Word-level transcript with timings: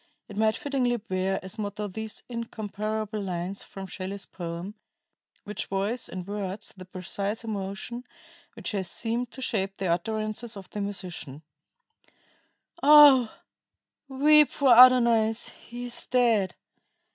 It 0.27 0.35
might 0.35 0.55
fittingly 0.55 0.97
bear 0.97 1.39
as 1.45 1.59
motto 1.59 1.85
these 1.87 2.23
incomparable 2.27 3.21
lines 3.21 3.61
from 3.61 3.85
Shelley's 3.85 4.25
poem, 4.25 4.73
which 5.43 5.67
voice 5.67 6.09
in 6.09 6.25
words 6.25 6.73
the 6.75 6.85
precise 6.85 7.43
emotion 7.43 8.05
which 8.55 8.71
has 8.71 8.89
seemed 8.89 9.29
to 9.29 9.43
shape 9.43 9.77
the 9.77 9.85
utterances 9.89 10.57
of 10.57 10.67
the 10.71 10.81
musician: 10.81 11.43
"Oh, 12.81 13.31
weep 14.07 14.49
for 14.49 14.75
Adonais 14.75 15.49
he 15.67 15.85
is 15.85 16.07
dead! 16.07 16.55